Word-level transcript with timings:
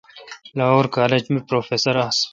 لاہور 0.57 0.85
کالج 0.95 1.23
می 1.31 1.39
پروفیسر 1.47 1.95
آس۔ 2.05 2.17